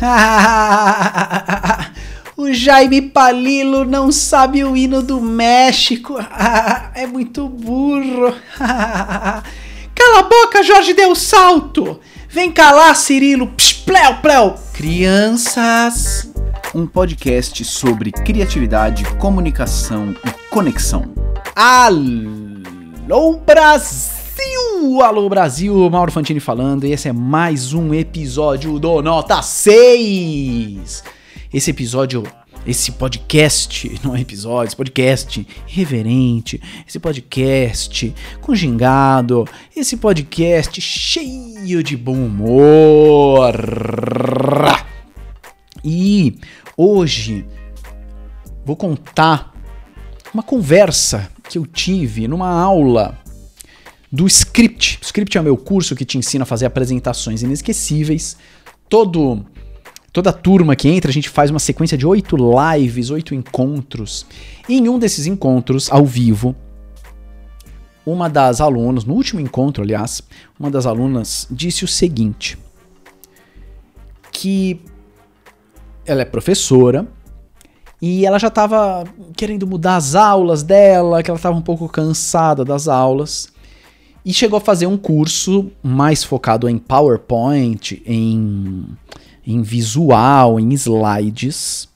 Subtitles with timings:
[2.36, 6.16] o Jaime Palilo não sabe o hino do México.
[6.94, 8.34] é muito burro.
[8.58, 12.00] Cala a boca, Jorge deu salto.
[12.28, 13.48] Vem cá Cirilo.
[13.48, 14.54] Psh, pleu, pleu.
[14.72, 16.30] Crianças.
[16.74, 21.12] Um podcast sobre criatividade, comunicação e conexão.
[21.54, 24.19] Alô, Brasil!
[24.80, 25.90] Alô, Brasil!
[25.90, 31.04] Mauro Fantini falando e esse é mais um episódio do Nota 6.
[31.52, 32.22] Esse episódio
[32.66, 39.46] esse podcast, não é episódio, esse podcast reverente, esse podcast com gingado,
[39.76, 43.54] esse podcast cheio de bom humor.
[45.84, 46.38] E
[46.74, 47.44] hoje
[48.64, 49.52] vou contar
[50.32, 53.18] uma conversa que eu tive numa aula
[54.10, 54.98] do Script.
[55.00, 58.36] O Script é o meu curso que te ensina a fazer apresentações inesquecíveis.
[58.88, 59.44] Todo
[60.12, 64.26] Toda turma que entra, a gente faz uma sequência de oito lives, oito encontros.
[64.68, 66.54] E em um desses encontros, ao vivo,
[68.04, 70.20] uma das alunas, no último encontro, aliás,
[70.58, 72.58] uma das alunas disse o seguinte:
[74.32, 74.80] que
[76.04, 77.06] ela é professora
[78.02, 79.04] e ela já estava
[79.36, 83.52] querendo mudar as aulas dela, que ela estava um pouco cansada das aulas.
[84.24, 88.86] E chegou a fazer um curso mais focado em PowerPoint, em
[89.46, 91.88] em visual, em slides.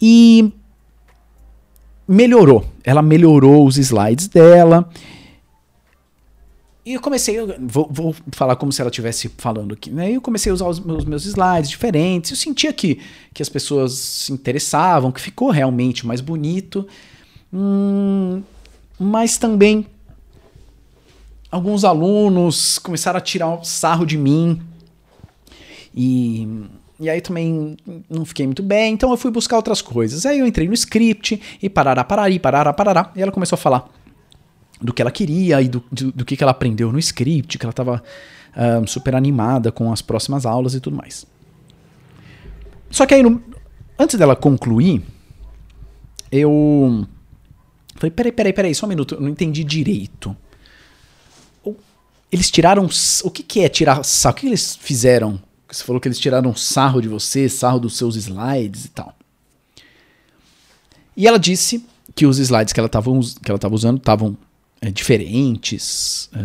[0.00, 0.52] E
[2.06, 2.64] melhorou.
[2.84, 4.88] Ela melhorou os slides dela.
[6.84, 10.10] E eu comecei, vou, vou, falar como se ela estivesse falando aqui, né?
[10.10, 12.32] Eu comecei a usar os meus, meus, slides diferentes.
[12.32, 12.98] Eu sentia que,
[13.32, 16.86] que as pessoas se interessavam, que ficou realmente mais bonito.
[17.52, 18.42] Hum,
[18.98, 19.86] mas também
[21.52, 24.58] alguns alunos começaram a tirar sarro de mim
[25.94, 26.48] e,
[26.98, 27.76] e aí também
[28.08, 30.24] não fiquei muito bem, então eu fui buscar outras coisas.
[30.24, 33.86] Aí eu entrei no script e parará, parari, parará, parará, e ela começou a falar
[34.80, 37.66] do que ela queria e do, do, do que, que ela aprendeu no script, que
[37.66, 38.02] ela estava
[38.56, 41.26] uh, super animada com as próximas aulas e tudo mais.
[42.90, 43.42] Só que aí, no,
[43.98, 45.02] antes dela concluir,
[46.30, 47.06] eu
[47.96, 50.34] falei: peraí, peraí, peraí, só um minuto, eu não entendi direito.
[52.32, 52.88] Eles tiraram.
[53.22, 54.38] O que, que é tirar saco?
[54.38, 55.38] O que eles fizeram
[55.76, 59.16] você falou que eles tiraram sarro de você, sarro dos seus slides e tal.
[61.16, 61.84] E ela disse
[62.14, 64.36] que os slides que ela estava usando estavam
[64.80, 66.38] é, diferentes é,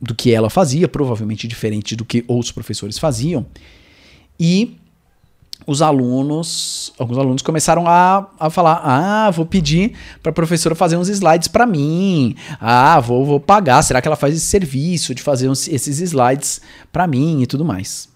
[0.00, 3.46] do que ela fazia, provavelmente diferente do que outros professores faziam.
[4.38, 4.76] E
[5.66, 10.96] os alunos, alguns alunos começaram a, a falar: ah, vou pedir para a professora fazer
[10.96, 12.36] uns slides para mim.
[12.60, 13.82] Ah, vou, vou pagar.
[13.82, 16.60] Será que ela faz esse serviço de fazer uns, esses slides
[16.92, 18.08] para mim e tudo mais?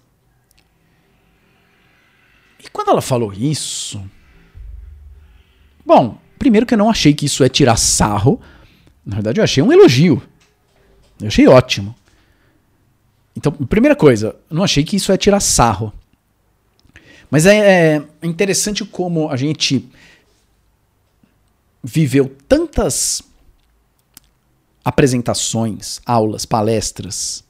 [2.63, 4.01] E quando ela falou isso.
[5.85, 8.39] Bom, primeiro que eu não achei que isso é tirar sarro.
[9.03, 10.21] Na verdade, eu achei um elogio.
[11.19, 11.95] Eu achei ótimo.
[13.35, 15.91] Então, primeira coisa, eu não achei que isso é tirar sarro.
[17.29, 19.87] Mas é, é interessante como a gente
[21.83, 23.21] viveu tantas
[24.83, 27.43] apresentações, aulas, palestras,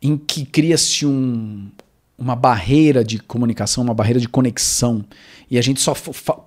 [0.00, 1.70] em que cria-se um,
[2.16, 5.04] uma barreira de comunicação, uma barreira de conexão,
[5.50, 5.94] e a gente só,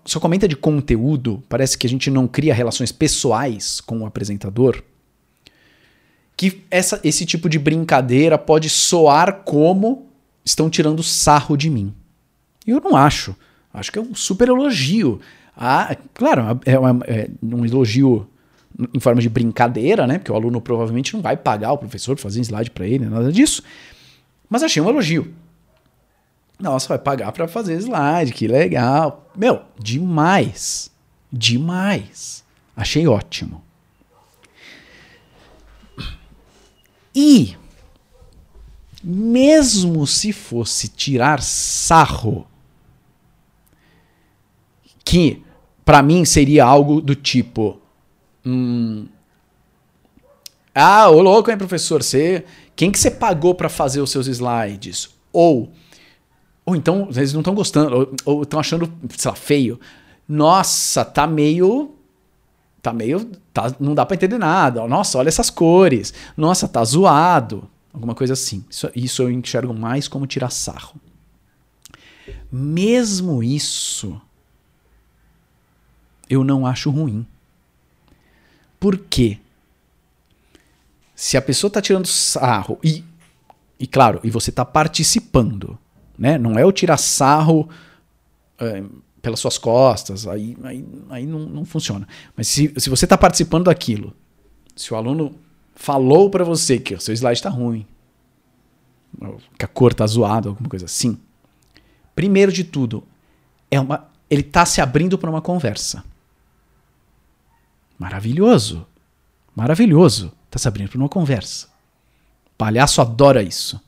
[0.06, 4.82] só comenta de conteúdo, parece que a gente não cria relações pessoais com o apresentador,
[6.36, 10.08] que essa, esse tipo de brincadeira pode soar como
[10.44, 11.94] estão tirando sarro de mim.
[12.66, 13.36] Eu não acho.
[13.74, 15.20] Acho que é um super elogio.
[15.56, 18.28] Ah, claro, é, uma, é um elogio
[18.94, 20.18] em forma de brincadeira, né?
[20.18, 23.06] Porque o aluno provavelmente não vai pagar o professor para fazer um slide para ele,
[23.06, 23.62] nada disso.
[24.50, 25.34] Mas achei um elogio.
[26.60, 29.30] Nossa, vai pagar para fazer slide, que legal.
[29.36, 30.92] Meu, demais.
[31.32, 32.44] Demais.
[32.76, 33.64] Achei ótimo.
[37.16, 37.56] E
[39.04, 42.48] mesmo se fosse tirar sarro,
[45.14, 45.44] que
[45.86, 47.80] para mim seria algo do tipo,
[48.44, 49.06] hum,
[50.74, 52.44] ah, ô louco, hein, professor, você,
[52.76, 55.10] quem que você pagou para fazer os seus slides?
[55.32, 55.72] Ou
[56.66, 59.80] ou então, eles não estão gostando, ou estão achando, sei lá, feio.
[60.28, 61.94] Nossa, tá meio.
[62.82, 63.30] Tá meio.
[63.54, 64.88] Tá, não dá pra entender nada.
[64.88, 66.14] Nossa, olha essas cores.
[66.38, 67.70] Nossa, tá zoado.
[67.94, 68.64] Alguma coisa assim.
[68.70, 70.96] Isso, isso eu enxergo mais como tirar sarro.
[72.50, 74.20] Mesmo isso,
[76.34, 77.26] eu não acho ruim.
[78.80, 79.40] Por quê?
[81.16, 83.04] Se a pessoa tá tirando sarro e,
[83.80, 85.78] e claro, e você tá participando,
[86.18, 86.38] né?
[86.38, 87.70] Não é o tirar sarro
[88.60, 88.84] é,
[89.22, 92.08] pelas suas costas, aí, aí, aí não, não funciona.
[92.36, 94.14] Mas se, se você está participando daquilo,
[94.76, 95.36] se o aluno
[95.76, 97.86] falou para você que o seu slide está ruim,
[99.58, 101.18] que a cor está zoada, alguma coisa assim,
[102.16, 103.04] primeiro de tudo,
[103.70, 106.04] é uma, ele está se abrindo para uma conversa.
[108.04, 108.86] Maravilhoso.
[109.56, 110.34] Maravilhoso.
[110.48, 111.70] Está se abrindo para uma conversa.
[112.58, 113.80] Palhaço adora isso.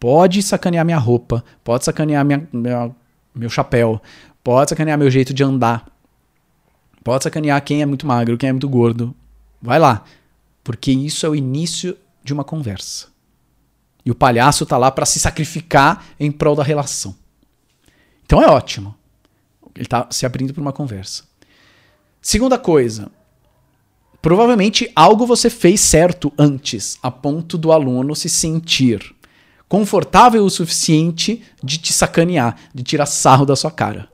[0.00, 2.90] Pode sacanear minha roupa, pode sacanear minha, minha,
[3.32, 4.02] meu chapéu,
[4.42, 5.86] pode sacanear meu jeito de andar,
[7.04, 9.14] pode sacanear quem é muito magro, quem é muito gordo.
[9.62, 10.02] Vai lá,
[10.64, 13.06] porque isso é o início de uma conversa.
[14.04, 17.14] E o palhaço tá lá para se sacrificar em prol da relação.
[18.24, 18.94] Então é ótimo.
[19.76, 21.29] Ele tá se abrindo para uma conversa.
[22.20, 23.10] Segunda coisa,
[24.20, 29.14] provavelmente algo você fez certo antes, a ponto do aluno se sentir
[29.70, 34.08] confortável o suficiente de te sacanear, de tirar sarro da sua cara.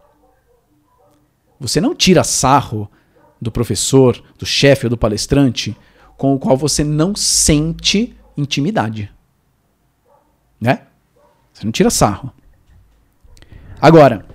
[1.58, 2.90] Você não tira sarro
[3.40, 5.74] do professor, do chefe ou do palestrante
[6.16, 9.10] com o qual você não sente intimidade.
[10.60, 10.82] Né?
[11.54, 12.30] Você não tira sarro.
[13.80, 14.26] Agora,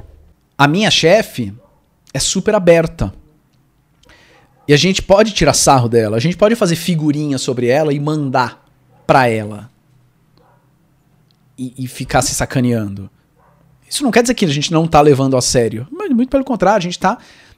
[0.58, 1.54] a minha chefe
[2.12, 3.14] é super aberta.
[4.68, 8.00] E a gente pode tirar sarro dela, a gente pode fazer figurinha sobre ela e
[8.00, 8.66] mandar
[9.06, 9.70] pra ela
[11.58, 13.10] e, e, ficar se sacaneando.
[13.90, 15.88] Isso não quer dizer que a gente não tá levando a sério.
[15.92, 17.18] Muito pelo contrário, a gente tá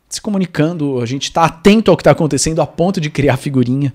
[0.10, 3.94] se comunicando, a gente tá atento ao que tá acontecendo a ponto de criar figurinha.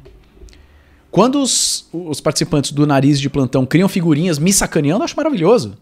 [1.11, 5.77] Quando os, os participantes do Nariz de Plantão criam figurinhas me sacaneando, eu acho maravilhoso.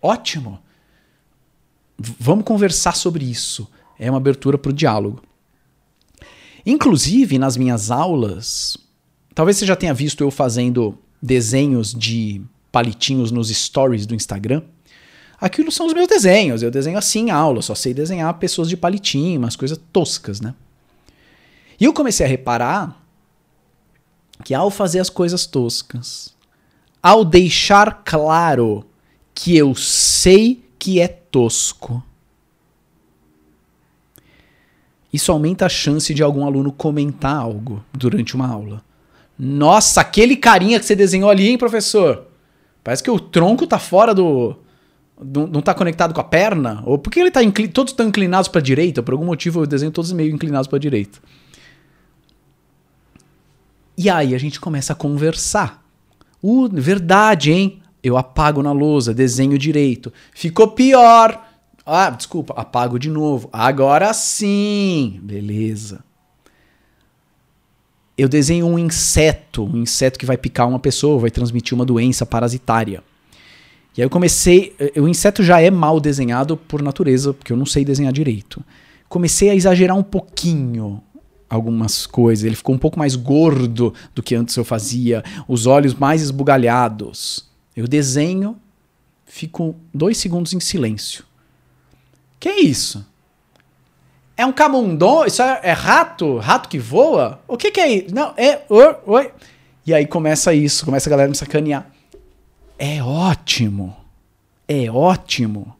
[0.00, 0.60] Ótimo.
[1.98, 3.68] V vamos conversar sobre isso.
[3.98, 5.22] É uma abertura para o diálogo.
[6.66, 8.76] Inclusive, nas minhas aulas,
[9.34, 14.62] talvez você já tenha visto eu fazendo desenhos de palitinhos nos stories do Instagram.
[15.40, 16.62] Aquilo são os meus desenhos.
[16.62, 20.54] Eu desenho assim aula, só sei desenhar pessoas de palitinho, umas coisas toscas, né?
[21.78, 23.00] E eu comecei a reparar
[24.42, 26.34] que ao fazer as coisas toscas,
[27.02, 28.84] ao deixar claro
[29.34, 32.02] que eu sei que é tosco,
[35.14, 38.82] isso aumenta a chance de algum aluno comentar algo durante uma aula.
[39.38, 42.26] Nossa, aquele carinha que você desenhou ali, hein, professor?
[42.82, 44.56] Parece que o tronco tá fora do.
[45.22, 46.82] não tá conectado com a perna?
[46.84, 49.04] Ou por que ele tá incli, todos estão inclinados para direita?
[49.04, 51.20] Por algum motivo eu desenho todos meio inclinados para direita.
[53.96, 55.80] E aí a gente começa a conversar.
[56.42, 57.80] Uh, verdade, hein?
[58.02, 60.12] Eu apago na lousa, desenho direito.
[60.34, 61.53] Ficou pior.
[61.86, 63.48] Ah, desculpa, apago de novo.
[63.52, 65.20] Agora sim.
[65.22, 66.02] Beleza
[68.16, 72.24] eu desenho um inseto, um inseto que vai picar uma pessoa, vai transmitir uma doença
[72.24, 73.02] parasitária.
[73.96, 74.74] E aí eu comecei.
[74.78, 78.64] Eh, o inseto já é mal desenhado por natureza, porque eu não sei desenhar direito.
[79.08, 81.02] Comecei a exagerar um pouquinho
[81.48, 82.44] algumas coisas.
[82.44, 87.48] Ele ficou um pouco mais gordo do que antes eu fazia, os olhos mais esbugalhados.
[87.76, 88.56] Eu desenho,
[89.26, 91.24] fico dois segundos em silêncio.
[92.44, 93.02] Que é isso?
[94.36, 95.24] É um camundongo?
[95.24, 96.36] Isso é, é, rato?
[96.36, 97.40] Rato que voa?
[97.48, 98.14] O que, que é isso?
[98.14, 98.60] Não, é.
[98.68, 99.32] Oi, oi.
[99.86, 101.90] E aí começa isso, começa a galera me sacanear.
[102.78, 103.96] É ótimo.
[104.68, 105.74] É ótimo.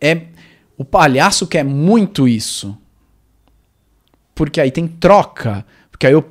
[0.00, 0.26] É.
[0.78, 2.78] O palhaço quer muito isso.
[4.32, 5.66] Porque aí tem troca.
[5.90, 6.24] Porque aí eu.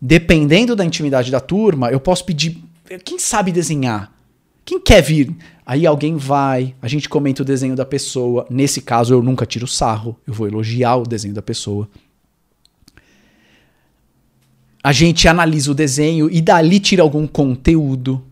[0.00, 2.60] Dependendo da intimidade da turma, eu posso pedir.
[3.04, 4.17] Quem sabe desenhar?
[4.68, 5.34] Quem quer vir?
[5.64, 8.46] Aí alguém vai, a gente comenta o desenho da pessoa.
[8.50, 11.88] Nesse caso, eu nunca tiro sarro, eu vou elogiar o desenho da pessoa.
[14.84, 18.22] A gente analisa o desenho e dali tira algum conteúdo.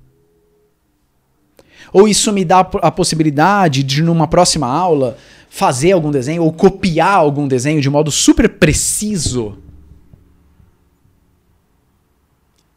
[1.90, 5.16] Ou isso me dá a possibilidade de, numa próxima aula,
[5.48, 9.56] fazer algum desenho ou copiar algum desenho de modo super preciso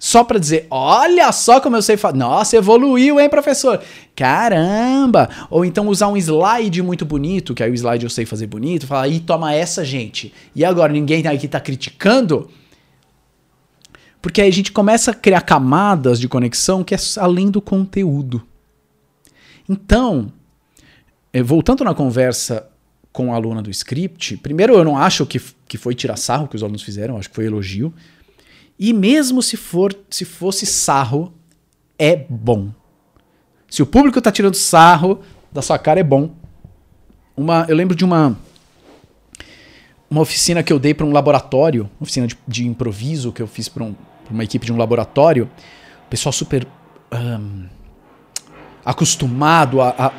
[0.01, 2.17] Só para dizer, olha só como eu sei fazer.
[2.17, 3.81] Nossa, evoluiu, hein, professor?
[4.15, 5.29] Caramba!
[5.49, 8.87] Ou então usar um slide muito bonito, que aí o slide eu sei fazer bonito,
[8.87, 10.33] falar, aí toma essa, gente.
[10.55, 12.49] E agora ninguém aqui tá criticando?
[14.21, 18.41] Porque aí a gente começa a criar camadas de conexão que é além do conteúdo.
[19.67, 20.31] Então,
[21.33, 22.69] eh, voltando na conversa
[23.11, 26.55] com a aluna do script, primeiro eu não acho que, que foi tirar sarro que
[26.55, 27.93] os alunos fizeram, acho que foi elogio.
[28.79, 31.33] E mesmo se for se fosse sarro,
[31.97, 32.71] é bom.
[33.69, 35.19] Se o público tá tirando sarro
[35.51, 36.31] da sua cara, é bom.
[37.35, 38.37] Uma, eu lembro de uma
[40.09, 43.47] uma oficina que eu dei para um laboratório, uma oficina de, de improviso que eu
[43.47, 43.93] fiz para um,
[44.29, 45.49] uma equipe de um laboratório.
[46.07, 46.65] O pessoal super
[47.13, 47.67] um,
[48.83, 50.11] acostumado a, a.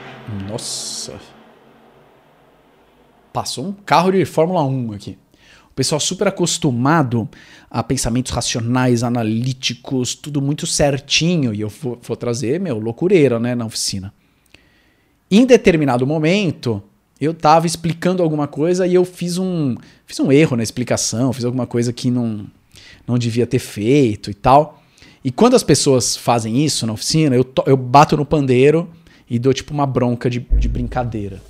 [0.49, 1.14] Nossa.
[3.33, 5.19] Passou um carro de Fórmula 1 aqui.
[5.80, 7.26] Pessoal super acostumado
[7.70, 11.54] a pensamentos racionais, analíticos, tudo muito certinho.
[11.54, 14.12] E eu vou, vou trazer, meu, loucureira, né, na oficina.
[15.30, 16.82] Em determinado momento,
[17.18, 21.46] eu tava explicando alguma coisa e eu fiz um, fiz um erro na explicação, fiz
[21.46, 22.46] alguma coisa que não,
[23.08, 24.82] não devia ter feito e tal.
[25.25, 28.87] E quando as pessoas fazem isso na oficina, eu, to, eu bato no pandeiro
[29.30, 31.40] e dou tipo uma bronca de, de brincadeira.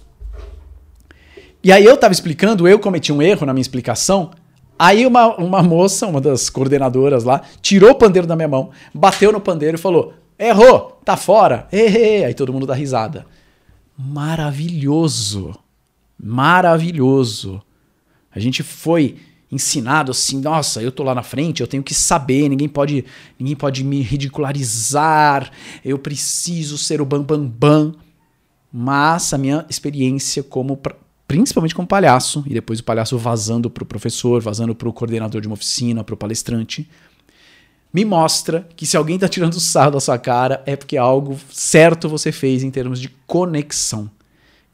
[1.62, 4.30] E aí eu tava explicando, eu cometi um erro na minha explicação.
[4.78, 9.30] Aí uma, uma moça, uma das coordenadoras lá, tirou o pandeiro da minha mão, bateu
[9.30, 11.68] no pandeiro e falou: Errou, tá fora.
[11.70, 12.24] Errei.
[12.24, 13.26] Aí todo mundo dá risada.
[13.96, 15.54] Maravilhoso.
[16.18, 17.60] Maravilhoso.
[18.34, 19.18] A gente foi
[19.52, 23.04] ensinado assim, nossa, eu tô lá na frente, eu tenho que saber, ninguém pode,
[23.38, 25.50] ninguém pode me ridicularizar,
[25.84, 27.94] eu preciso ser o bam bam bam.
[28.72, 30.80] Mas a minha experiência como
[31.30, 35.40] principalmente como palhaço, e depois o palhaço vazando para o professor, vazando para o coordenador
[35.40, 36.90] de uma oficina, para o palestrante,
[37.94, 42.08] me mostra que se alguém está tirando sarro da sua cara é porque algo certo
[42.08, 44.10] você fez em termos de conexão.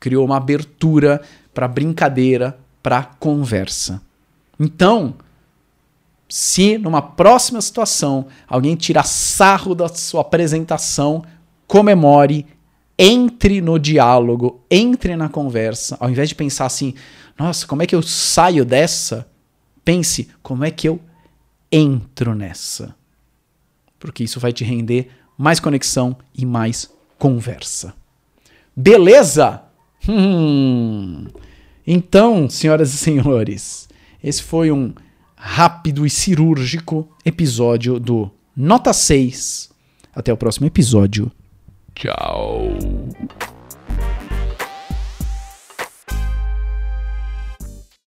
[0.00, 1.20] Criou uma abertura
[1.52, 4.00] para brincadeira, para conversa.
[4.58, 5.16] Então,
[6.26, 11.22] se numa próxima situação alguém tirar sarro da sua apresentação,
[11.66, 12.46] comemore,
[12.98, 16.94] entre no diálogo, entre na conversa, ao invés de pensar assim,
[17.38, 19.28] nossa, como é que eu saio dessa?
[19.84, 21.00] Pense, como é que eu
[21.70, 22.94] entro nessa?
[23.98, 27.94] Porque isso vai te render mais conexão e mais conversa.
[28.74, 29.62] Beleza?
[30.08, 31.26] Hum.
[31.86, 33.88] Então, senhoras e senhores,
[34.22, 34.92] esse foi um
[35.36, 39.70] rápido e cirúrgico episódio do Nota 6.
[40.14, 41.30] Até o próximo episódio.
[41.96, 42.68] Tchau.